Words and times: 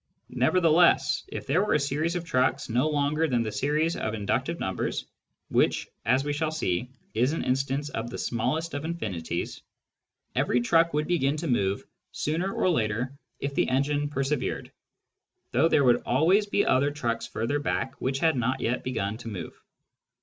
Nevertheless, 0.33 1.25
if 1.27 1.45
there 1.45 1.63
were 1.63 1.75
a 1.75 1.79
series 1.79 2.15
of 2.15 2.25
trucks 2.25 2.69
no 2.69 2.89
longer 2.89 3.27
than 3.27 3.43
the 3.43 3.51
series 3.51 3.95
of 3.95 4.15
inductive 4.15 4.59
numbers 4.59 5.05
(which, 5.49 5.87
as 6.07 6.23
we 6.23 6.33
shall 6.33 6.49
see, 6.49 6.89
is 7.13 7.33
an 7.33 7.43
instance 7.43 7.89
of 7.89 8.09
the 8.09 8.17
smallest 8.17 8.73
of 8.73 8.83
infinites), 8.83 9.61
every 10.33 10.59
truck 10.59 10.95
would 10.95 11.05
begin 11.07 11.37
to 11.37 11.47
move 11.47 11.83
sooner 12.13 12.51
or 12.51 12.67
later 12.71 13.13
if 13.41 13.53
the 13.53 13.69
engine 13.69 14.09
persevered, 14.09 14.71
though 15.51 15.67
there 15.67 15.83
would 15.83 16.01
always 16.03 16.47
be 16.47 16.65
other 16.65 16.89
trucks 16.89 17.27
further 17.27 17.59
back 17.59 17.93
which 18.01 18.17
had 18.17 18.35
not 18.35 18.59
yet 18.59 18.83
begun 18.83 19.17
to 19.17 19.27
move. 19.27 19.53